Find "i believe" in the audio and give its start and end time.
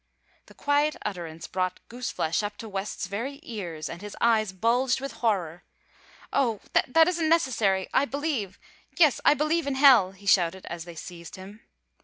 7.93-8.57, 9.23-9.67